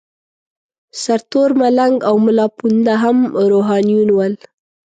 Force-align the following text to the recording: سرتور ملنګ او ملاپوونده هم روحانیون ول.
سرتور 1.01 1.49
ملنګ 1.61 1.95
او 2.09 2.15
ملاپوونده 2.25 2.93
هم 3.03 3.17
روحانیون 3.51 4.09
ول. 4.13 4.33